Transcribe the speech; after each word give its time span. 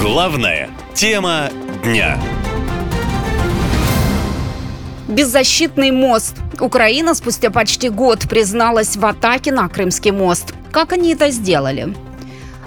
Главная 0.00 0.70
тема 0.94 1.50
дня. 1.82 2.20
Беззащитный 5.08 5.90
мост. 5.90 6.36
Украина 6.60 7.14
спустя 7.14 7.50
почти 7.50 7.88
год 7.88 8.28
призналась 8.28 8.96
в 8.96 9.04
атаке 9.04 9.50
на 9.50 9.68
Крымский 9.68 10.12
мост. 10.12 10.54
Как 10.70 10.92
они 10.92 11.14
это 11.14 11.30
сделали? 11.30 11.94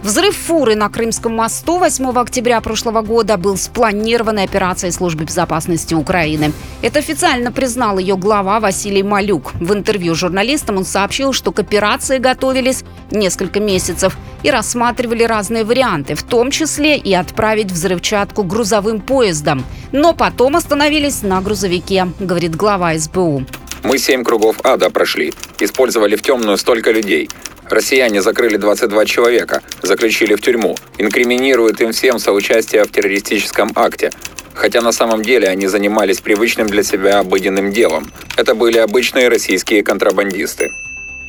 Взрыв 0.03 0.35
фуры 0.35 0.75
на 0.75 0.89
Крымском 0.89 1.35
мосту 1.35 1.77
8 1.77 2.17
октября 2.17 2.59
прошлого 2.61 3.01
года 3.01 3.37
был 3.37 3.55
спланированной 3.55 4.45
операцией 4.45 4.91
Службы 4.91 5.25
безопасности 5.25 5.93
Украины. 5.93 6.53
Это 6.81 6.97
официально 6.97 7.51
признал 7.51 7.99
ее 7.99 8.17
глава 8.17 8.59
Василий 8.59 9.03
Малюк. 9.03 9.53
В 9.53 9.71
интервью 9.73 10.15
журналистам 10.15 10.77
он 10.77 10.85
сообщил, 10.85 11.33
что 11.33 11.51
к 11.51 11.59
операции 11.59 12.17
готовились 12.17 12.83
несколько 13.11 13.59
месяцев 13.59 14.17
и 14.41 14.49
рассматривали 14.49 15.23
разные 15.23 15.65
варианты, 15.65 16.15
в 16.15 16.23
том 16.23 16.49
числе 16.49 16.97
и 16.97 17.13
отправить 17.13 17.71
взрывчатку 17.71 18.41
грузовым 18.43 19.01
поездом. 19.01 19.63
Но 19.91 20.13
потом 20.13 20.55
остановились 20.55 21.21
на 21.21 21.41
грузовике, 21.41 22.07
говорит 22.19 22.55
глава 22.55 22.97
СБУ. 22.97 23.45
Мы 23.83 23.99
семь 23.99 24.23
кругов 24.23 24.57
ада 24.63 24.89
прошли. 24.89 25.31
Использовали 25.59 26.15
в 26.15 26.23
темную 26.23 26.57
столько 26.57 26.91
людей. 26.91 27.29
Россияне 27.71 28.21
закрыли 28.21 28.57
22 28.57 29.05
человека, 29.05 29.63
заключили 29.81 30.35
в 30.35 30.41
тюрьму, 30.41 30.75
инкриминируют 30.97 31.79
им 31.79 31.93
всем 31.93 32.19
соучастие 32.19 32.83
в 32.83 32.91
террористическом 32.91 33.71
акте. 33.75 34.11
Хотя 34.53 34.81
на 34.81 34.91
самом 34.91 35.21
деле 35.21 35.47
они 35.47 35.67
занимались 35.67 36.19
привычным 36.19 36.67
для 36.67 36.83
себя 36.83 37.19
обыденным 37.19 37.71
делом. 37.71 38.11
Это 38.35 38.55
были 38.55 38.77
обычные 38.77 39.29
российские 39.29 39.83
контрабандисты. 39.83 40.71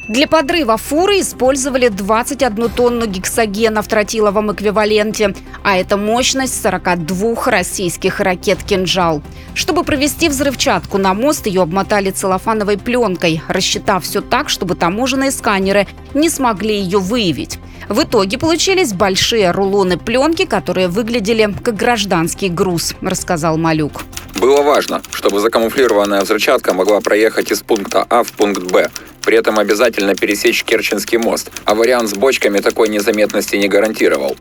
Для 0.09 0.27
подрыва 0.27 0.77
фуры 0.77 1.21
использовали 1.21 1.87
21 1.87 2.71
тонну 2.71 3.07
гексогена 3.07 3.83
в 3.83 3.87
тротиловом 3.87 4.53
эквиваленте, 4.53 5.33
а 5.63 5.77
это 5.77 5.97
мощность 5.97 6.61
42 6.61 7.45
российских 7.47 8.19
ракет 8.19 8.65
«Кинжал». 8.65 9.23
Чтобы 9.55 9.85
провести 9.85 10.29
взрывчатку 10.29 10.99
на 10.99 11.15
мост, 11.15 11.47
ее 11.47 11.63
обмотали 11.63 12.11
целлофановой 12.11 12.79
пленкой, 12.79 13.43
рассчитав 13.47 14.03
все 14.03 14.23
так, 14.23 14.49
чтобы 14.49 14.75
таможенные 14.75 15.31
сканеры 15.31 15.87
не 16.15 16.29
смогли 16.29 16.75
ее 16.75 16.99
выявить. 16.99 17.61
В 17.89 18.03
итоге 18.03 18.39
получились 18.39 18.93
большие 18.93 19.53
рулоны 19.53 19.99
пленки, 19.99 20.47
которые 20.47 20.89
выглядели 20.89 21.55
как 21.63 21.77
гражданский 21.77 22.49
груз, 22.49 22.97
рассказал 23.03 23.57
Малюк. 23.57 24.03
Было 24.43 24.61
важно, 24.61 25.03
чтобы 25.13 25.39
закамуфлированная 25.39 26.23
взрывчатка 26.23 26.75
могла 26.75 27.01
проехать 27.01 27.53
из 27.53 27.63
пункта 27.63 28.05
А 28.11 28.25
в 28.25 28.33
пункт 28.33 28.65
Б, 28.73 28.91
при 29.25 29.37
этом 29.37 29.61
обязательно 29.61 30.17
пересечь 30.17 30.65
Керченский 30.65 31.17
мост, 31.17 31.53
а 31.65 31.77
вариант 31.77 32.11
с 32.11 32.15
бочками 32.15 32.59
такой 32.59 32.89
незаметности 32.89 33.55
не 33.55 33.69
гарантировал. 33.69 34.37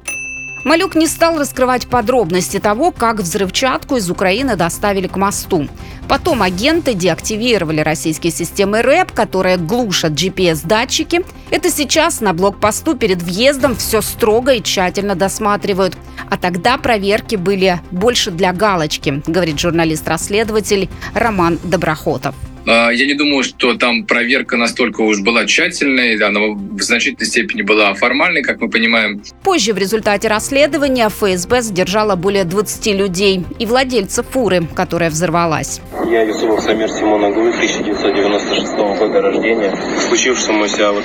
Малюк 0.64 0.96
не 0.96 1.08
стал 1.08 1.40
раскрывать 1.40 1.88
подробности 1.88 2.60
того, 2.60 2.92
как 2.92 3.18
взрывчатку 3.18 3.98
из 3.98 4.10
Украины 4.12 4.56
доставили 4.56 5.08
к 5.08 5.16
мосту. 5.16 5.68
Потом 6.08 6.44
агенты 6.44 6.94
деактивировали 6.94 7.82
российские 7.82 8.32
системы 8.32 8.82
РЭП, 8.82 9.12
которые 9.12 9.58
глушат 9.58 10.12
GPS-датчики. 10.14 11.26
Это 11.50 11.72
сейчас 11.72 12.22
на 12.22 12.34
блокпосту 12.34 12.96
перед 12.96 13.22
въездом 13.22 13.76
все 13.76 14.02
строго 14.02 14.54
и 14.54 14.62
тщательно 14.62 15.16
досматривают. 15.16 15.98
А 16.30 16.38
тогда 16.38 16.78
проверки 16.78 17.36
были 17.36 17.82
больше 17.90 18.30
для 18.30 18.54
галочки, 18.54 19.24
говорит 19.26 19.60
журналист-расследователь 19.60 20.90
Роман 21.14 21.60
Доброхотов. 21.64 22.36
А, 22.68 22.90
я 22.92 23.06
не 23.06 23.14
думаю, 23.14 23.44
что 23.44 23.74
там 23.76 24.06
проверка 24.06 24.58
настолько 24.58 25.02
уж 25.02 25.20
была 25.22 25.46
тщательной, 25.46 26.18
она 26.18 26.40
в 26.40 26.82
значительной 26.82 27.26
степени 27.26 27.62
была 27.62 27.94
формальной, 27.94 28.44
как 28.44 28.62
мы 28.62 28.70
понимаем. 28.70 29.22
Позже 29.44 29.74
в 29.74 29.78
результате 29.78 30.28
расследования 30.28 31.10
ФСБ 31.10 31.62
задержала 31.62 32.16
более 32.16 32.44
20 32.44 32.88
людей 32.96 33.44
и 33.60 33.66
владельца 33.66 34.24
фуры, 34.24 34.68
которая 34.76 35.10
взорвалась. 35.10 35.82
Я 36.10 36.24
Юсупов 36.24 36.62
Самир 36.62 36.90
Симон 36.90 37.26
Аглы, 37.26 37.50
1996 37.50 38.74
года 39.00 39.22
рождения. 39.22 39.74
Случившемуся 40.08 40.92
вот 40.92 41.04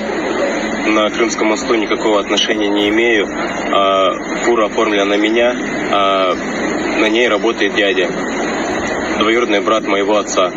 на 0.87 1.11
Крымском 1.11 1.49
мосту 1.49 1.75
никакого 1.75 2.21
отношения 2.21 2.69
не 2.69 2.89
имею. 2.89 3.27
А, 3.27 4.13
фура 4.45 4.67
оформлена 4.67 5.05
на 5.05 5.17
меня, 5.17 5.55
а 5.93 6.35
на 7.01 7.09
ней 7.09 7.29
работает 7.29 7.75
дядя, 7.75 8.09
двоюродный 9.19 9.61
брат 9.61 9.87
моего 9.87 10.17
отца. 10.19 10.53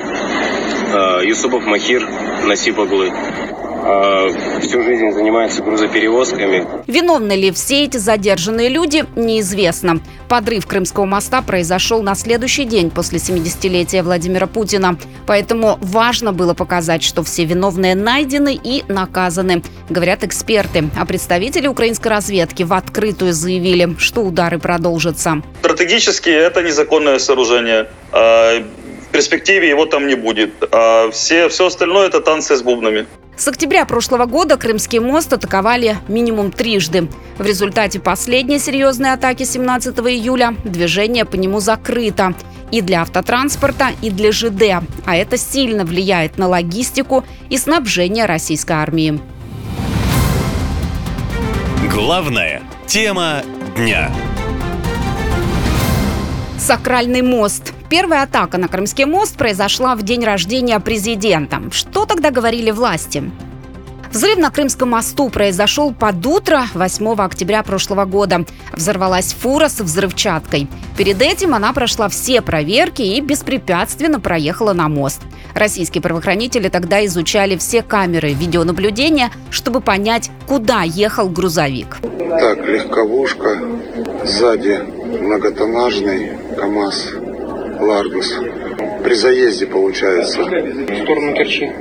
Э, 0.92 1.22
Юсупов 1.24 1.66
Махир 1.66 2.08
Насипоглы. 2.46 3.12
Э, 3.12 4.60
всю 4.62 4.82
жизнь 4.82 5.12
занимается 5.12 5.62
грузоперевозками. 5.62 6.66
Виновны 6.88 7.34
ли 7.34 7.52
все 7.52 7.84
эти 7.86 7.98
задержанные 7.98 8.70
люди, 8.70 9.06
неизвестно. 9.16 10.00
Подрыв 10.28 10.66
Крымского 10.66 11.06
моста 11.06 11.42
произошел 11.42 12.02
на 12.02 12.16
следующий 12.16 12.66
день 12.66 12.90
после 12.90 13.20
70-летия 13.20 14.02
Владимира 14.02 14.48
Путина. 14.48 14.98
Поэтому 15.28 15.78
важно 15.82 16.34
было 16.34 16.54
показать, 16.56 17.04
что 17.04 17.24
все 17.24 17.46
виновные 17.46 17.96
найдены 17.96 18.60
и 18.62 18.84
наказаны, 18.88 19.62
говорят 19.90 20.24
эксперты. 20.24 20.90
А 21.00 21.06
представители 21.06 21.68
украинской 21.68 22.08
разведки 22.08 22.64
в 22.64 22.74
открытую 22.74 23.34
заявили, 23.34 23.96
что 24.00 24.22
удары 24.22 24.58
продолжатся. 24.58 25.44
Стратегически 25.62 26.30
это 26.30 26.64
незаконное 26.64 27.20
сооружение. 27.20 27.88
В 29.09 29.12
перспективе 29.12 29.68
его 29.68 29.86
там 29.86 30.08
не 30.08 30.16
будет. 30.16 30.52
А 30.72 31.09
все, 31.09 31.50
все 31.50 31.66
остальное 31.66 32.08
это 32.08 32.22
танцы 32.22 32.56
с 32.56 32.62
бубнами. 32.62 33.08
С 33.38 33.47
октября 33.47 33.86
прошлого 33.86 34.25
года 34.25 34.56
Крымский 34.56 35.00
мост 35.00 35.34
атаковали 35.34 35.97
минимум 36.08 36.52
трижды. 36.52 37.08
В 37.38 37.46
результате 37.46 38.00
последней 38.00 38.59
серьезной 38.59 39.14
атаки 39.14 39.44
17 39.44 39.98
июля 40.00 40.53
движение 40.64 41.25
по 41.25 41.36
нему 41.36 41.59
закрыто 41.59 42.36
и 42.69 42.81
для 42.81 43.02
автотранспорта, 43.02 43.90
и 44.03 44.12
для 44.12 44.31
ЖД. 44.31 44.84
А 45.06 45.16
это 45.16 45.38
сильно 45.38 45.86
влияет 45.86 46.38
на 46.38 46.48
логистику 46.48 47.25
и 47.50 47.58
снабжение 47.58 48.25
российской 48.25 48.74
армии. 48.74 49.19
Главная 51.92 52.62
тема 52.86 53.42
дня. 53.75 54.12
Сакральный 56.69 57.24
мост. 57.24 57.74
Первая 57.90 58.22
атака 58.22 58.59
на 58.59 58.68
Крымский 58.68 59.06
мост 59.06 59.35
произошла 59.35 59.96
в 59.96 60.03
день 60.03 60.24
рождения 60.24 60.80
президента. 60.80 61.63
Что 61.72 62.06
тогда 62.06 62.30
говорили 62.30 62.69
власти? 62.69 63.31
Взрыв 64.12 64.38
на 64.38 64.52
Крымском 64.52 64.90
мосту 64.90 65.30
произошел 65.30 65.91
под 65.91 66.24
утро 66.28 66.66
8 66.75 67.16
октября 67.22 67.63
прошлого 67.63 68.06
года. 68.06 68.46
Взорвалась 68.72 69.34
фура 69.34 69.68
с 69.68 69.80
взрывчаткой. 69.80 70.68
Перед 70.96 71.19
этим 71.24 71.56
она 71.56 71.74
прошла 71.74 72.07
все 72.07 72.40
проверки 72.40 73.01
и 73.01 73.19
беспрепятственно 73.19 74.19
проехала 74.19 74.74
на 74.74 74.90
мост. 74.90 75.22
Российские 75.54 76.02
правоохранители 76.02 76.70
тогда 76.70 77.06
изучали 77.06 77.58
все 77.58 77.82
камеры 77.82 78.34
видеонаблюдения, 78.34 79.32
чтобы 79.50 79.82
понять, 79.82 80.30
куда 80.48 80.84
ехал 80.84 81.30
грузовик. 81.30 81.98
Так, 82.02 82.66
легковушка, 82.66 83.60
сзади 84.24 84.80
многотоннажный 85.22 86.32
КАМАЗ 86.58 87.14
Ларгус. 87.80 88.34
При 89.04 89.14
заезде, 89.16 89.66
получается. 89.66 90.42
В 90.42 91.04
сторону 91.04 91.34
Керчи. 91.34 91.72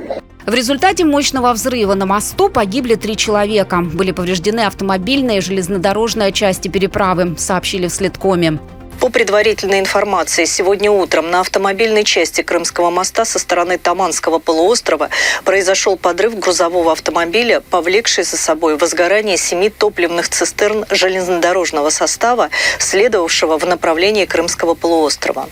В 0.45 0.53
результате 0.53 1.05
мощного 1.05 1.53
взрыва 1.53 1.93
на 1.93 2.07
мосту 2.07 2.49
погибли 2.49 2.95
три 2.95 3.15
человека. 3.15 3.81
Были 3.81 4.11
повреждены 4.11 4.61
автомобильная 4.61 5.37
и 5.37 5.41
железнодорожная 5.41 6.31
части 6.31 6.69
переправы, 6.69 7.35
сообщили 7.37 7.87
в 7.87 7.93
Следкоме. 7.93 8.59
По 8.99 9.07
предварительной 9.07 9.79
информации, 9.79 10.43
сегодня 10.43 10.91
утром 10.91 11.31
на 11.31 11.39
автомобильной 11.39 12.03
части 12.03 12.41
Крымского 12.41 12.89
моста 12.89 13.23
со 13.23 13.39
стороны 13.39 13.77
Таманского 13.77 14.39
полуострова 14.39 15.09
произошел 15.45 15.95
подрыв 15.95 16.37
грузового 16.37 16.91
автомобиля, 16.91 17.61
повлекший 17.61 18.25
за 18.25 18.35
собой 18.35 18.75
возгорание 18.75 19.37
семи 19.37 19.69
топливных 19.69 20.27
цистерн 20.27 20.85
железнодорожного 20.89 21.91
состава, 21.91 22.49
следовавшего 22.77 23.57
в 23.57 23.65
направлении 23.65 24.25
Крымского 24.25 24.73
полуострова. 24.73 25.49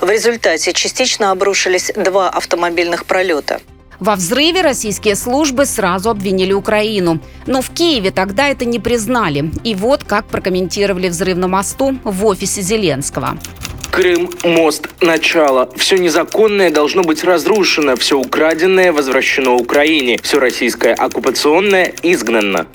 В 0.00 0.08
результате 0.08 0.72
частично 0.72 1.32
обрушились 1.32 1.92
два 1.94 2.30
автомобильных 2.30 3.04
пролета. 3.04 3.60
Во 4.00 4.14
взрыве 4.16 4.60
российские 4.60 5.16
службы 5.16 5.66
сразу 5.66 6.10
обвинили 6.10 6.52
Украину. 6.52 7.20
Но 7.46 7.62
в 7.62 7.70
Киеве 7.70 8.10
тогда 8.10 8.48
это 8.48 8.64
не 8.64 8.78
признали. 8.78 9.50
И 9.64 9.74
вот 9.74 10.04
как 10.04 10.26
прокомментировали 10.26 11.08
взрыв 11.08 11.38
на 11.38 11.48
мосту 11.48 11.98
в 12.04 12.26
офисе 12.26 12.62
Зеленского. 12.62 13.38
Крым, 13.90 14.30
мост, 14.44 14.88
начало. 15.00 15.70
Все 15.74 15.96
незаконное 15.96 16.70
должно 16.70 17.02
быть 17.02 17.24
разрушено, 17.24 17.96
все 17.96 18.18
украденное 18.18 18.92
возвращено 18.92 19.54
Украине, 19.54 20.18
все 20.22 20.38
российское 20.38 20.92
оккупационное 20.92 21.94
изгнано. 22.02 22.66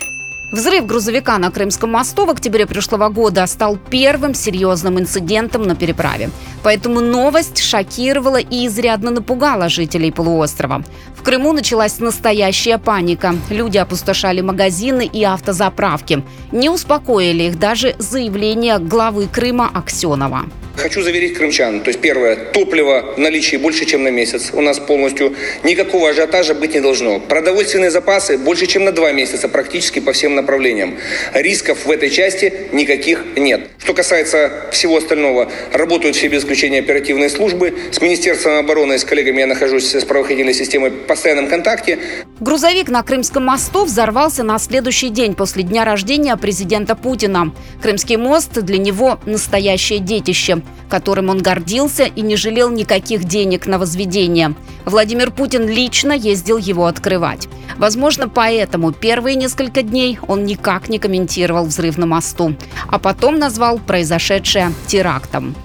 Взрыв 0.52 0.86
грузовика 0.86 1.38
на 1.38 1.50
Крымском 1.50 1.92
мосту 1.92 2.26
в 2.26 2.30
октябре 2.30 2.66
прошлого 2.66 3.08
года 3.08 3.48
стал 3.48 3.78
первым 3.78 4.34
серьезным 4.34 5.00
инцидентом 5.00 5.64
на 5.64 5.76
переправе. 5.76 6.30
Поэтому 6.62 7.00
новость 7.00 7.64
шокировала 7.64 8.40
и 8.40 8.68
изрядно 8.68 9.12
напугала 9.12 9.70
жителей 9.70 10.12
полуострова. 10.12 10.84
В 11.16 11.24
Крыму 11.24 11.54
началась 11.54 12.00
настоящая 12.00 12.78
паника. 12.78 13.34
Люди 13.50 13.78
опустошали 13.78 14.42
магазины 14.42 15.06
и 15.06 15.24
автозаправки. 15.24 16.24
Не 16.52 16.70
успокоили 16.70 17.44
их 17.44 17.58
даже 17.58 17.96
заявление 17.98 18.78
главы 18.78 19.28
Крыма 19.28 19.70
Аксенова. 19.74 20.42
Хочу 20.82 21.04
заверить 21.04 21.36
крымчан. 21.36 21.82
То 21.82 21.90
есть 21.90 22.02
первое, 22.02 22.36
топливо 22.36 23.14
в 23.16 23.20
наличии 23.20 23.56
больше, 23.56 23.86
чем 23.86 24.02
на 24.02 24.08
месяц. 24.08 24.50
У 24.52 24.62
нас 24.62 24.80
полностью 24.80 25.36
никакого 25.64 26.10
ажиотажа 26.10 26.56
быть 26.56 26.74
не 26.74 26.80
должно. 26.80 27.20
Продовольственные 27.20 27.92
запасы 27.92 28.40
больше, 28.40 28.66
чем 28.66 28.86
на 28.86 28.92
два 28.92 29.12
месяца 29.12 29.48
практически 29.48 30.00
по 30.00 30.12
всем 30.12 30.34
направлениям. 30.34 30.98
Рисков 31.34 31.86
в 31.86 31.92
этой 31.92 32.10
части 32.10 32.52
никаких 32.72 33.24
нет. 33.36 33.70
Что 33.78 33.94
касается 33.94 34.52
всего 34.72 34.98
остального, 34.98 35.52
работают 35.72 36.16
все 36.16 36.30
без 36.30 36.42
исключения 36.42 36.80
оперативные 36.80 37.30
службы. 37.30 37.76
С 37.92 38.02
Министерством 38.02 38.58
обороны 38.58 38.94
и 38.94 38.98
с 38.98 39.04
коллегами 39.04 39.42
я 39.42 39.48
нахожусь 39.48 39.94
с 39.94 40.04
правоохранительной 40.04 40.56
системой 40.56 40.90
в 40.90 41.06
постоянном 41.06 41.48
контакте. 41.48 42.00
Грузовик 42.40 42.90
на 42.90 43.04
Крымском 43.04 43.46
мосту 43.46 43.86
взорвался 43.86 44.42
на 44.42 44.58
следующий 44.58 45.10
день 45.10 45.36
после 45.36 45.62
дня 45.62 45.86
рождения 45.86 46.36
президента 46.38 46.96
Путина. 46.96 47.54
Крымский 47.84 48.16
мост 48.16 48.54
для 48.54 48.80
него 48.80 49.20
настоящее 49.28 50.00
детище, 50.00 50.64
которым 50.90 51.30
он 51.30 51.40
гордился 51.40 52.04
и 52.04 52.22
не 52.22 52.36
жалел 52.36 52.70
никаких 52.70 53.24
денег 53.24 53.66
на 53.66 53.80
возведение. 53.80 54.54
Владимир 54.86 55.32
Путин 55.32 55.68
лично 55.68 56.12
ездил 56.12 56.58
его 56.58 56.86
открывать. 56.86 57.48
Возможно, 57.78 58.28
поэтому 58.28 58.92
первые 58.92 59.36
несколько 59.36 59.82
дней 59.82 60.20
он 60.28 60.44
никак 60.44 60.90
не 60.90 61.00
комментировал 61.00 61.66
взрыв 61.66 61.98
на 61.98 62.06
мосту, 62.06 62.56
а 62.88 63.00
потом 63.00 63.40
назвал 63.40 63.80
произошедшее 63.80 64.74
терактом. 64.88 65.56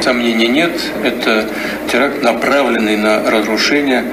Сомнений 0.00 0.48
нет, 0.48 0.72
это 1.02 1.48
теракт, 1.90 2.22
направленный 2.22 2.96
на 2.96 3.28
разрушение 3.30 4.04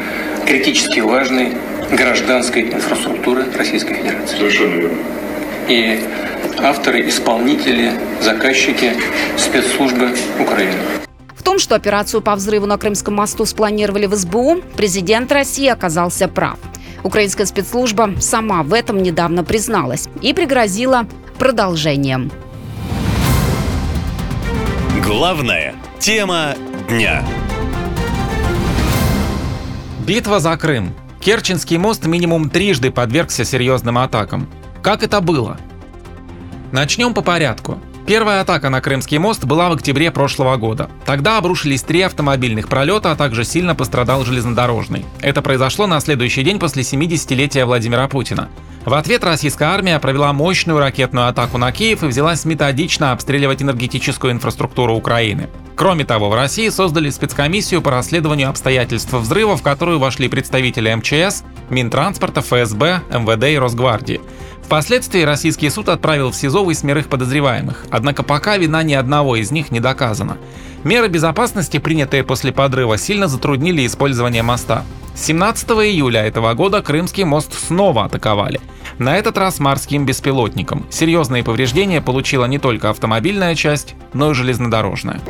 критически 0.45 1.01
важной 1.01 1.53
гражданской 1.91 2.63
инфраструктуры 2.63 3.45
Российской 3.55 3.95
Федерации. 3.95 4.37
Совершенно 4.37 4.75
верно. 4.75 4.97
И 5.67 5.99
авторы, 6.59 7.07
исполнители, 7.07 7.91
заказчики 8.21 8.93
спецслужбы 9.37 10.15
Украины. 10.39 10.79
В 11.35 11.43
том, 11.43 11.59
что 11.59 11.75
операцию 11.75 12.21
по 12.21 12.35
взрыву 12.35 12.65
на 12.65 12.77
Крымском 12.77 13.15
мосту 13.15 13.45
спланировали 13.45 14.05
в 14.05 14.15
СБУ, 14.15 14.61
президент 14.75 15.31
России 15.31 15.67
оказался 15.67 16.27
прав. 16.27 16.57
Украинская 17.03 17.45
спецслужба 17.45 18.13
сама 18.19 18.63
в 18.63 18.73
этом 18.73 19.03
недавно 19.03 19.43
призналась 19.43 20.07
и 20.21 20.33
пригрозила 20.33 21.05
продолжением. 21.37 22.31
Главная 25.05 25.75
тема 25.99 26.55
дня. 26.87 27.23
Битва 30.07 30.39
за 30.39 30.55
Крым. 30.57 30.93
Керченский 31.19 31.77
мост 31.77 32.05
минимум 32.05 32.49
трижды 32.49 32.91
подвергся 32.91 33.45
серьезным 33.45 33.97
атакам. 33.97 34.49
Как 34.81 35.03
это 35.03 35.21
было? 35.21 35.57
Начнем 36.73 37.13
по 37.13 37.21
порядку. 37.21 37.77
Первая 38.07 38.41
атака 38.41 38.71
на 38.71 38.81
Крымский 38.81 39.19
мост 39.19 39.45
была 39.45 39.69
в 39.69 39.73
октябре 39.73 40.09
прошлого 40.09 40.57
года. 40.57 40.89
Тогда 41.05 41.37
обрушились 41.37 41.83
три 41.83 42.01
автомобильных 42.01 42.67
пролета, 42.67 43.11
а 43.11 43.15
также 43.15 43.43
сильно 43.43 43.75
пострадал 43.75 44.25
железнодорожный. 44.25 45.05
Это 45.21 45.43
произошло 45.43 45.85
на 45.85 45.99
следующий 45.99 46.41
день 46.41 46.57
после 46.57 46.81
70-летия 46.81 47.65
Владимира 47.65 48.07
Путина. 48.07 48.49
В 48.85 48.95
ответ 48.95 49.23
российская 49.23 49.65
армия 49.65 49.99
провела 49.99 50.33
мощную 50.33 50.79
ракетную 50.79 51.27
атаку 51.27 51.59
на 51.59 51.71
Киев 51.71 52.01
и 52.01 52.07
взялась 52.07 52.43
методично 52.43 53.11
обстреливать 53.11 53.61
энергетическую 53.61 54.33
инфраструктуру 54.33 54.95
Украины. 54.95 55.49
Кроме 55.75 56.05
того, 56.05 56.29
в 56.29 56.35
России 56.35 56.69
создали 56.69 57.11
спецкомиссию 57.11 57.83
по 57.83 57.91
расследованию 57.91 58.49
обстоятельств 58.49 59.13
взрыва, 59.13 59.57
в 59.57 59.61
которую 59.61 59.99
вошли 59.99 60.27
представители 60.27 60.93
МЧС, 60.93 61.43
Минтранспорта, 61.69 62.41
ФСБ, 62.41 63.01
МВД 63.11 63.43
и 63.45 63.57
Росгвардии. 63.57 64.21
Впоследствии 64.65 65.21
российский 65.21 65.69
суд 65.69 65.89
отправил 65.89 66.31
в 66.31 66.35
СИЗО 66.35 66.63
восьмерых 66.63 67.07
подозреваемых, 67.07 67.85
однако 67.91 68.23
пока 68.23 68.57
вина 68.57 68.81
ни 68.83 68.93
одного 68.93 69.35
из 69.35 69.51
них 69.51 69.71
не 69.71 69.79
доказана. 69.79 70.37
Меры 70.83 71.07
безопасности, 71.07 71.77
принятые 71.77 72.23
после 72.23 72.51
подрыва, 72.51 72.97
сильно 72.97 73.27
затруднили 73.27 73.85
использование 73.85 74.43
моста. 74.43 74.83
17 75.15 75.69
июля 75.69 76.21
этого 76.21 76.53
года 76.55 76.81
Крымский 76.81 77.23
мост 77.23 77.53
снова 77.53 78.05
атаковали. 78.05 78.59
На 78.97 79.15
этот 79.15 79.37
раз 79.37 79.59
морским 79.59 80.05
беспилотником. 80.05 80.85
Серьезные 80.89 81.43
повреждения 81.43 82.01
получила 82.01 82.45
не 82.45 82.57
только 82.57 82.89
автомобильная 82.89 83.55
часть, 83.55 83.95
но 84.13 84.31
и 84.31 84.33
железнодорожная. 84.33 85.21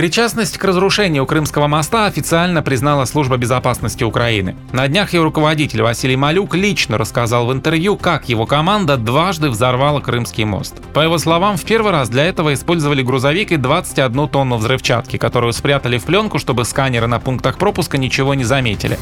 Причастность 0.00 0.56
к 0.56 0.64
разрушению 0.64 1.26
Крымского 1.26 1.66
моста 1.66 2.06
официально 2.06 2.62
признала 2.62 3.04
Служба 3.04 3.36
безопасности 3.36 4.02
Украины. 4.02 4.56
На 4.72 4.88
днях 4.88 5.12
ее 5.12 5.22
руководитель 5.22 5.82
Василий 5.82 6.16
Малюк 6.16 6.54
лично 6.54 6.96
рассказал 6.96 7.46
в 7.46 7.52
интервью, 7.52 7.98
как 7.98 8.26
его 8.26 8.46
команда 8.46 8.96
дважды 8.96 9.50
взорвала 9.50 10.00
Крымский 10.00 10.44
мост. 10.44 10.76
По 10.94 11.00
его 11.00 11.18
словам, 11.18 11.58
в 11.58 11.64
первый 11.66 11.92
раз 11.92 12.08
для 12.08 12.24
этого 12.24 12.54
использовали 12.54 13.02
грузовик 13.02 13.52
и 13.52 13.58
21 13.58 14.28
тонну 14.30 14.56
взрывчатки, 14.56 15.18
которую 15.18 15.52
спрятали 15.52 15.98
в 15.98 16.04
пленку, 16.04 16.38
чтобы 16.38 16.64
сканеры 16.64 17.06
на 17.06 17.20
пунктах 17.20 17.58
пропуска 17.58 17.98
ничего 17.98 18.32
не 18.32 18.44
заметили. 18.44 18.98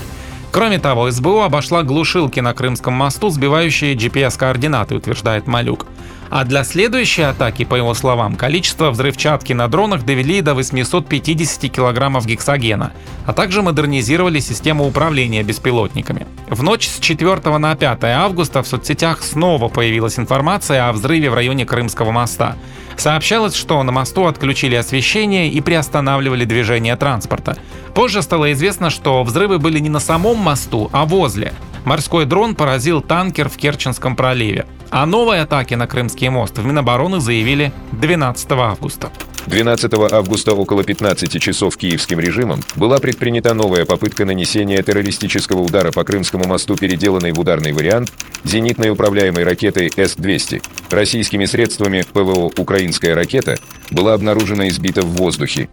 Кроме 0.50 0.80
того, 0.80 1.08
СБУ 1.12 1.42
обошла 1.42 1.84
глушилки 1.84 2.40
на 2.40 2.54
Крымском 2.54 2.94
мосту, 2.94 3.30
сбивающие 3.30 3.94
GPS-координаты, 3.94 4.96
утверждает 4.96 5.46
Малюк. 5.46 5.86
А 6.30 6.44
для 6.44 6.64
следующей 6.64 7.22
атаки, 7.22 7.64
по 7.64 7.74
его 7.74 7.94
словам, 7.94 8.36
количество 8.36 8.90
взрывчатки 8.90 9.52
на 9.52 9.68
дронах 9.68 10.04
довели 10.04 10.40
до 10.40 10.54
850 10.54 11.72
килограммов 11.72 12.26
гексогена, 12.26 12.92
а 13.26 13.32
также 13.32 13.62
модернизировали 13.62 14.40
систему 14.40 14.86
управления 14.86 15.42
беспилотниками. 15.42 16.26
В 16.48 16.62
ночь 16.62 16.86
с 16.86 16.98
4 17.00 17.58
на 17.58 17.74
5 17.74 18.04
августа 18.04 18.62
в 18.62 18.68
соцсетях 18.68 19.22
снова 19.22 19.68
появилась 19.68 20.18
информация 20.18 20.88
о 20.88 20.92
взрыве 20.92 21.30
в 21.30 21.34
районе 21.34 21.64
Крымского 21.64 22.10
моста. 22.10 22.56
Сообщалось, 22.96 23.54
что 23.54 23.82
на 23.82 23.92
мосту 23.92 24.26
отключили 24.26 24.74
освещение 24.74 25.48
и 25.48 25.60
приостанавливали 25.60 26.44
движение 26.44 26.96
транспорта. 26.96 27.56
Позже 27.94 28.22
стало 28.22 28.52
известно, 28.52 28.90
что 28.90 29.22
взрывы 29.22 29.58
были 29.58 29.78
не 29.78 29.88
на 29.88 30.00
самом 30.00 30.36
мосту, 30.38 30.90
а 30.92 31.04
возле. 31.04 31.52
Морской 31.84 32.26
дрон 32.26 32.54
поразил 32.54 33.00
танкер 33.00 33.48
в 33.48 33.56
Керченском 33.56 34.16
проливе. 34.16 34.66
О 34.90 35.04
новой 35.04 35.42
атаке 35.42 35.76
на 35.76 35.86
Крымский 35.86 36.30
мост 36.30 36.56
в 36.56 36.64
Минобороны 36.64 37.20
заявили 37.20 37.72
12 37.92 38.50
августа. 38.52 39.10
12 39.46 39.92
августа 40.12 40.54
около 40.54 40.82
15 40.82 41.40
часов 41.40 41.76
киевским 41.76 42.18
режимом 42.20 42.62
была 42.76 42.98
предпринята 42.98 43.52
новая 43.52 43.84
попытка 43.84 44.24
нанесения 44.24 44.82
террористического 44.82 45.60
удара 45.60 45.92
по 45.92 46.04
Крымскому 46.04 46.46
мосту, 46.46 46.74
переделанной 46.74 47.32
в 47.32 47.38
ударный 47.38 47.72
вариант 47.72 48.12
зенитной 48.44 48.90
управляемой 48.90 49.44
ракетой 49.44 49.92
С-200. 49.94 50.62
Российскими 50.90 51.44
средствами 51.44 52.04
ПВО 52.12 52.50
«Украинская 52.56 53.14
ракета» 53.14 53.58
была 53.90 54.14
обнаружена 54.14 54.68
и 54.68 54.70
сбита 54.70 55.02
в 55.02 55.16
воздухе. 55.16 55.68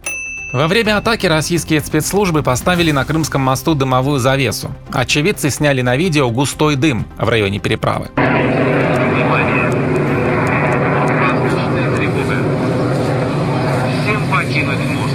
Во 0.56 0.68
время 0.68 0.96
атаки 0.96 1.26
российские 1.26 1.82
спецслужбы 1.82 2.42
поставили 2.42 2.90
на 2.90 3.04
Крымском 3.04 3.42
мосту 3.42 3.74
дымовую 3.74 4.18
завесу. 4.18 4.70
Очевидцы 4.90 5.50
сняли 5.50 5.82
на 5.82 5.96
видео 5.96 6.30
густой 6.30 6.76
дым 6.76 7.06
в 7.18 7.28
районе 7.28 7.58
переправы. 7.58 8.08
Всем 14.02 14.30
покинуть 14.30 14.78
мост. 14.94 15.14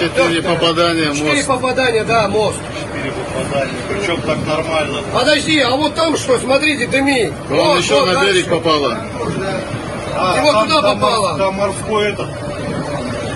Четыре 0.00 0.42
попадания, 0.42 1.08
мост. 1.08 1.18
Четыре 1.18 1.44
попадания, 1.44 2.04
да, 2.04 2.28
мост. 2.28 2.58
Четыре 2.72 3.12
попадания. 3.12 3.72
Причем 3.90 4.22
так 4.22 4.38
нормально. 4.46 5.00
Подожди, 5.12 5.60
а 5.60 5.76
вот 5.76 5.94
там 5.94 6.16
что, 6.16 6.38
смотрите, 6.38 6.86
дымит. 6.86 7.34
Вон 7.50 7.58
вот, 7.58 7.82
еще 7.82 7.96
вот, 7.96 8.06
на 8.06 8.14
дальше. 8.14 8.32
берег 8.32 8.48
попало. 8.48 8.98
И 10.36 10.40
вот 10.40 10.64
туда 10.64 10.82
попало. 10.82 11.38
Там 11.38 11.54
морской 11.54 12.12
этот. 12.12 12.28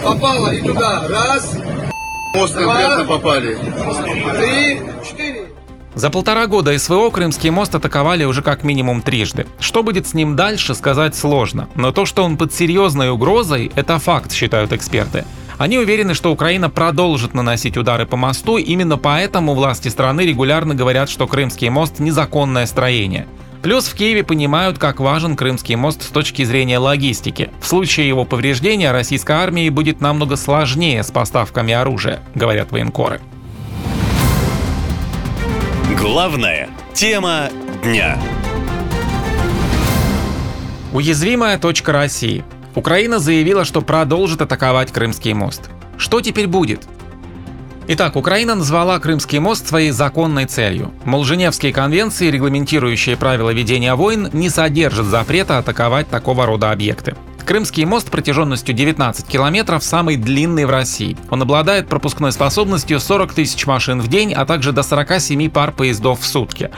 Попало 0.02 0.48
и 0.48 0.62
туда. 0.62 1.02
Раз, 1.08 1.56
Мост 2.34 2.54
конкретно 2.54 3.04
попали. 3.04 3.54
три, 3.54 4.80
четыре. 5.08 5.46
За 5.94 6.08
полтора 6.08 6.46
года 6.46 6.78
СВО 6.78 7.10
Крымский 7.10 7.50
мост 7.50 7.74
атаковали 7.74 8.24
уже 8.24 8.42
как 8.42 8.62
минимум 8.62 9.02
трижды. 9.02 9.46
Что 9.58 9.82
будет 9.82 10.06
с 10.06 10.14
ним 10.14 10.36
дальше, 10.36 10.74
сказать 10.74 11.16
сложно. 11.16 11.68
Но 11.74 11.90
то, 11.90 12.06
что 12.06 12.22
он 12.22 12.36
под 12.36 12.54
серьезной 12.54 13.10
угрозой, 13.10 13.72
это 13.74 13.98
факт, 13.98 14.32
считают 14.32 14.72
эксперты. 14.72 15.24
Они 15.58 15.78
уверены, 15.78 16.14
что 16.14 16.32
Украина 16.32 16.70
продолжит 16.70 17.34
наносить 17.34 17.76
удары 17.76 18.06
по 18.06 18.16
мосту, 18.16 18.56
именно 18.56 18.96
поэтому 18.96 19.54
власти 19.54 19.88
страны 19.88 20.22
регулярно 20.22 20.74
говорят, 20.74 21.10
что 21.10 21.26
Крымский 21.26 21.68
мост– 21.68 21.94
незаконное 21.98 22.64
строение. 22.66 23.26
Плюс 23.62 23.88
в 23.88 23.94
Киеве 23.94 24.24
понимают, 24.24 24.78
как 24.78 25.00
важен 25.00 25.36
Крымский 25.36 25.74
мост 25.74 26.02
с 26.02 26.06
точки 26.06 26.44
зрения 26.44 26.78
логистики. 26.78 27.50
В 27.60 27.66
случае 27.66 28.08
его 28.08 28.24
повреждения 28.24 28.90
российской 28.90 29.32
армии 29.32 29.68
будет 29.68 30.00
намного 30.00 30.36
сложнее 30.36 31.02
с 31.02 31.10
поставками 31.10 31.74
оружия, 31.74 32.20
говорят 32.34 32.72
военкоры. 32.72 33.20
Главная 35.98 36.70
тема 36.94 37.50
дня. 37.82 38.18
Уязвимая 40.94 41.58
точка 41.58 41.92
России. 41.92 42.42
Украина 42.74 43.18
заявила, 43.18 43.66
что 43.66 43.82
продолжит 43.82 44.40
атаковать 44.40 44.90
Крымский 44.90 45.34
мост. 45.34 45.68
Что 45.98 46.22
теперь 46.22 46.46
будет? 46.46 46.88
Итак, 47.88 48.16
Украина 48.16 48.54
назвала 48.54 48.98
Крымский 49.00 49.38
мост 49.38 49.66
своей 49.66 49.90
законной 49.90 50.46
целью. 50.46 50.92
Мол, 51.04 51.24
Женевские 51.24 51.72
конвенции, 51.72 52.30
регламентирующие 52.30 53.16
правила 53.16 53.50
ведения 53.50 53.94
войн, 53.94 54.28
не 54.32 54.48
содержат 54.48 55.06
запрета 55.06 55.58
атаковать 55.58 56.08
такого 56.08 56.46
рода 56.46 56.70
объекты. 56.70 57.16
Крымский 57.50 57.84
мост 57.84 58.08
протяженностью 58.10 58.76
19 58.76 59.26
километров 59.26 59.82
самый 59.82 60.14
длинный 60.14 60.66
в 60.66 60.70
России. 60.70 61.16
Он 61.30 61.42
обладает 61.42 61.88
пропускной 61.88 62.30
способностью 62.30 63.00
40 63.00 63.32
тысяч 63.32 63.66
машин 63.66 64.00
в 64.00 64.06
день, 64.06 64.32
а 64.32 64.46
также 64.46 64.70
до 64.70 64.84
47 64.84 65.50
пар 65.50 65.72
поездов 65.72 66.20
в 66.20 66.26
сутки. 66.26 66.70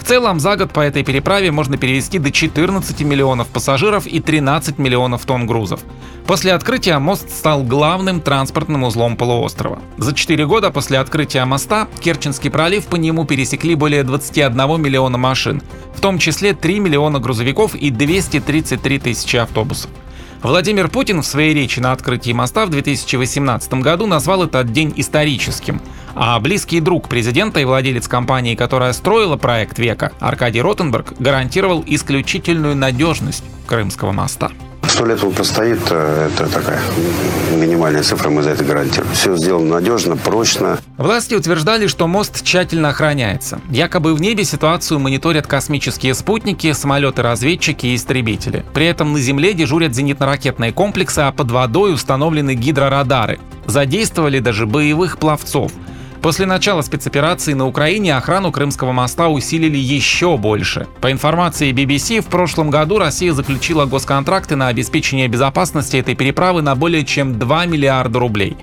В 0.00 0.04
целом 0.04 0.40
за 0.40 0.56
год 0.56 0.72
по 0.72 0.80
этой 0.80 1.04
переправе 1.04 1.52
можно 1.52 1.76
перевести 1.76 2.18
до 2.18 2.32
14 2.32 3.02
миллионов 3.02 3.48
пассажиров 3.48 4.06
и 4.06 4.18
13 4.18 4.78
миллионов 4.78 5.26
тонн 5.26 5.46
грузов. 5.46 5.80
После 6.26 6.54
открытия 6.54 6.98
мост 6.98 7.30
стал 7.30 7.62
главным 7.62 8.22
транспортным 8.22 8.84
узлом 8.84 9.16
полуострова. 9.16 9.78
За 9.98 10.14
4 10.14 10.46
года 10.46 10.70
после 10.70 10.98
открытия 10.98 11.44
моста 11.44 11.86
Керченский 12.00 12.50
пролив 12.50 12.86
по 12.86 12.96
нему 12.96 13.26
пересекли 13.26 13.74
более 13.74 14.02
21 14.02 14.80
миллиона 14.80 15.18
машин, 15.18 15.62
в 15.94 16.00
том 16.00 16.18
числе 16.18 16.54
3 16.54 16.80
миллиона 16.80 17.20
грузовиков 17.20 17.74
и 17.74 17.90
233 17.90 18.98
тысячи 19.00 19.36
автобусов. 19.36 19.90
Владимир 20.42 20.88
Путин 20.88 21.20
в 21.20 21.26
своей 21.26 21.52
речи 21.52 21.80
на 21.80 21.92
открытии 21.92 22.32
моста 22.32 22.64
в 22.64 22.70
2018 22.70 23.74
году 23.74 24.06
назвал 24.06 24.44
этот 24.44 24.72
день 24.72 24.92
историческим. 24.96 25.82
А 26.14 26.40
близкий 26.40 26.80
друг 26.80 27.08
президента 27.08 27.60
и 27.60 27.64
владелец 27.64 28.08
компании, 28.08 28.54
которая 28.54 28.94
строила 28.94 29.36
проект 29.36 29.78
века, 29.78 30.12
Аркадий 30.18 30.62
Ротенберг, 30.62 31.12
гарантировал 31.18 31.84
исключительную 31.86 32.74
надежность 32.74 33.44
Крымского 33.66 34.12
моста. 34.12 34.50
Сто 35.00 35.06
лет 35.06 35.24
он 35.24 35.32
простоит, 35.32 35.78
э, 35.88 36.28
это 36.30 36.46
такая 36.52 36.78
минимальная 37.56 38.02
цифра, 38.02 38.28
мы 38.28 38.42
за 38.42 38.50
это 38.50 38.64
гарантируем. 38.64 39.10
Все 39.14 39.34
сделано 39.34 39.76
надежно, 39.76 40.14
прочно. 40.18 40.78
Власти 40.98 41.34
утверждали, 41.34 41.86
что 41.86 42.06
мост 42.06 42.44
тщательно 42.44 42.90
охраняется. 42.90 43.62
Якобы 43.70 44.14
в 44.14 44.20
небе 44.20 44.44
ситуацию 44.44 45.00
мониторят 45.00 45.46
космические 45.46 46.12
спутники, 46.12 46.70
самолеты-разведчики 46.72 47.86
и 47.86 47.96
истребители. 47.96 48.62
При 48.74 48.84
этом 48.84 49.14
на 49.14 49.20
Земле 49.20 49.54
дежурят 49.54 49.92
зенитно-ракетные 49.92 50.70
комплексы, 50.70 51.20
а 51.20 51.32
под 51.32 51.50
водой 51.50 51.94
установлены 51.94 52.54
гидрорадары. 52.54 53.40
Задействовали 53.64 54.38
даже 54.38 54.66
боевых 54.66 55.16
пловцов– 55.16 55.72
После 56.22 56.44
начала 56.44 56.82
спецоперации 56.82 57.54
на 57.54 57.66
Украине 57.66 58.14
охрану 58.14 58.52
Крымского 58.52 58.92
моста 58.92 59.28
усилили 59.28 59.78
еще 59.78 60.36
больше. 60.36 60.86
По 61.00 61.10
информации 61.10 61.72
BBC, 61.72 62.20
в 62.20 62.26
прошлом 62.26 62.68
году 62.68 62.98
Россия 62.98 63.32
заключила 63.32 63.86
госконтракты 63.86 64.54
на 64.54 64.68
обеспечение 64.68 65.28
безопасности 65.28 65.96
этой 65.96 66.14
переправы 66.14 66.60
на 66.60 66.74
более 66.74 67.06
чем 67.06 67.38
2 67.38 67.66
миллиарда 67.66 68.18
рублей. 68.18 68.56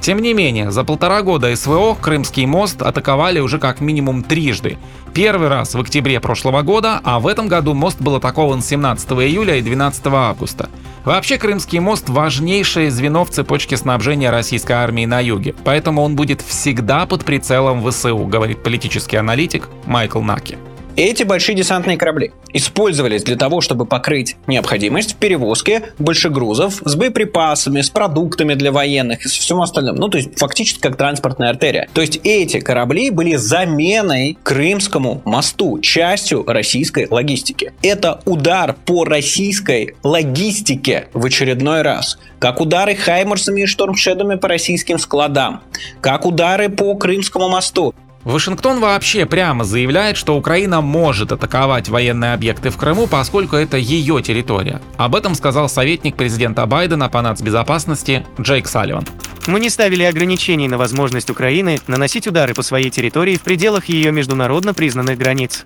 Тем 0.00 0.20
не 0.20 0.32
менее, 0.32 0.70
за 0.70 0.84
полтора 0.84 1.22
года 1.22 1.54
СВО 1.54 1.96
Крымский 2.00 2.46
мост 2.46 2.82
атаковали 2.82 3.40
уже 3.40 3.58
как 3.58 3.80
минимум 3.80 4.22
трижды. 4.22 4.78
Первый 5.12 5.48
раз 5.48 5.74
в 5.74 5.80
октябре 5.80 6.20
прошлого 6.20 6.62
года, 6.62 7.00
а 7.02 7.18
в 7.18 7.26
этом 7.26 7.48
году 7.48 7.74
мост 7.74 8.00
был 8.00 8.16
атакован 8.16 8.62
17 8.62 9.10
июля 9.12 9.56
и 9.56 9.62
12 9.62 10.06
августа. 10.06 10.70
Вообще, 11.04 11.38
Крымский 11.38 11.78
мост– 11.78 12.08
важнейшее 12.08 12.90
звено 12.90 13.24
в 13.24 13.30
цепочке 13.30 13.76
снабжения 13.76 14.30
российской 14.30 14.72
армии 14.72 15.06
на 15.06 15.20
юге, 15.20 15.54
поэтому 15.64 16.02
он 16.02 16.16
будет 16.16 16.42
всегда 16.42 17.06
под 17.06 17.24
прицелом 17.24 17.82
ВСУ, 17.88 18.18
говорит 18.26 18.62
политический 18.62 19.16
аналитик 19.16 19.68
Майкл 19.86 20.20
Наки. 20.20 20.58
Эти 20.98 21.22
большие 21.22 21.54
десантные 21.54 21.96
корабли 21.96 22.32
использовались 22.52 23.22
для 23.22 23.36
того, 23.36 23.60
чтобы 23.60 23.86
покрыть 23.86 24.34
необходимость 24.48 25.12
в 25.12 25.16
перевозке 25.18 25.92
больших 26.00 26.32
грузов 26.32 26.82
с 26.84 26.96
боеприпасами, 26.96 27.82
с 27.82 27.88
продуктами 27.88 28.54
для 28.54 28.72
военных 28.72 29.24
и 29.24 29.28
со 29.28 29.40
всем 29.40 29.60
остальным. 29.60 29.94
Ну, 29.94 30.08
то 30.08 30.18
есть 30.18 30.36
фактически 30.36 30.80
как 30.80 30.96
транспортная 30.96 31.50
артерия. 31.50 31.88
То 31.94 32.00
есть 32.00 32.18
эти 32.24 32.58
корабли 32.58 33.10
были 33.10 33.36
заменой 33.36 34.36
Крымскому 34.42 35.22
мосту, 35.24 35.78
частью 35.78 36.42
российской 36.44 37.06
логистики. 37.08 37.74
Это 37.80 38.20
удар 38.24 38.74
по 38.84 39.04
российской 39.04 39.94
логистике 40.02 41.10
в 41.12 41.24
очередной 41.24 41.82
раз. 41.82 42.18
Как 42.40 42.60
удары 42.60 42.96
Хаймерсами 42.96 43.60
и 43.60 43.66
Штормшедами 43.66 44.34
по 44.34 44.48
российским 44.48 44.98
складам. 44.98 45.62
Как 46.00 46.26
удары 46.26 46.68
по 46.68 46.96
Крымскому 46.96 47.48
мосту. 47.48 47.94
Вашингтон 48.28 48.78
вообще 48.80 49.24
прямо 49.24 49.64
заявляет, 49.64 50.18
что 50.18 50.36
Украина 50.36 50.82
может 50.82 51.32
атаковать 51.32 51.88
военные 51.88 52.34
объекты 52.34 52.68
в 52.68 52.76
Крыму, 52.76 53.06
поскольку 53.06 53.56
это 53.56 53.78
ее 53.78 54.20
территория. 54.20 54.82
Об 54.98 55.16
этом 55.16 55.34
сказал 55.34 55.70
советник 55.70 56.14
президента 56.14 56.66
Байдена 56.66 57.08
по 57.08 57.22
нацбезопасности 57.22 58.26
Джейк 58.38 58.68
Салливан. 58.68 59.06
Мы 59.46 59.60
не 59.60 59.70
ставили 59.70 60.02
ограничений 60.02 60.68
на 60.68 60.76
возможность 60.76 61.30
Украины 61.30 61.78
наносить 61.86 62.26
удары 62.26 62.52
по 62.52 62.60
своей 62.60 62.90
территории 62.90 63.38
в 63.38 63.40
пределах 63.40 63.86
ее 63.86 64.12
международно 64.12 64.74
признанных 64.74 65.16
границ. 65.16 65.64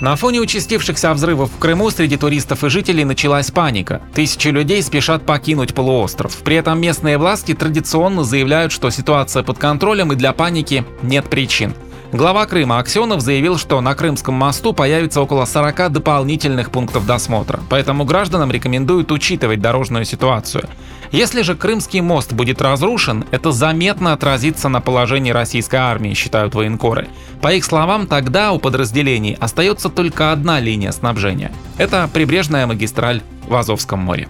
На 0.00 0.16
фоне 0.16 0.40
участившихся 0.40 1.12
взрывов 1.12 1.50
в 1.52 1.58
Крыму 1.58 1.90
среди 1.90 2.16
туристов 2.16 2.64
и 2.64 2.70
жителей 2.70 3.04
началась 3.04 3.50
паника. 3.50 4.00
Тысячи 4.14 4.48
людей 4.48 4.82
спешат 4.82 5.26
покинуть 5.26 5.74
полуостров. 5.74 6.34
При 6.38 6.56
этом 6.56 6.80
местные 6.80 7.18
власти 7.18 7.52
традиционно 7.52 8.24
заявляют, 8.24 8.72
что 8.72 8.88
ситуация 8.88 9.42
под 9.42 9.58
контролем 9.58 10.14
и 10.14 10.16
для 10.16 10.32
паники 10.32 10.86
нет 11.02 11.28
причин. 11.28 11.74
Глава 12.12 12.44
Крыма 12.46 12.80
Аксенов 12.80 13.20
заявил, 13.20 13.56
что 13.56 13.80
на 13.80 13.94
Крымском 13.94 14.34
мосту 14.34 14.72
появится 14.72 15.20
около 15.20 15.44
40 15.44 15.92
дополнительных 15.92 16.72
пунктов 16.72 17.06
досмотра, 17.06 17.60
поэтому 17.70 18.04
гражданам 18.04 18.50
рекомендуют 18.50 19.12
учитывать 19.12 19.60
дорожную 19.60 20.04
ситуацию. 20.04 20.68
Если 21.12 21.42
же 21.42 21.54
Крымский 21.54 22.00
мост 22.00 22.32
будет 22.32 22.60
разрушен, 22.60 23.24
это 23.30 23.52
заметно 23.52 24.12
отразится 24.12 24.68
на 24.68 24.80
положении 24.80 25.30
российской 25.30 25.76
армии, 25.76 26.14
считают 26.14 26.54
военкоры. 26.54 27.08
По 27.40 27.52
их 27.52 27.64
словам, 27.64 28.08
тогда 28.08 28.50
у 28.52 28.58
подразделений 28.58 29.36
остается 29.38 29.88
только 29.88 30.32
одна 30.32 30.58
линия 30.58 30.90
снабжения. 30.90 31.52
Это 31.78 32.10
прибрежная 32.12 32.66
магистраль 32.66 33.22
в 33.48 33.54
Азовском 33.54 34.00
море. 34.00 34.28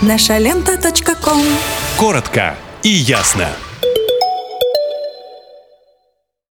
Наша 0.00 0.38
лента. 0.38 0.78
Коротко 1.98 2.54
и 2.82 2.88
ясно. 2.88 3.48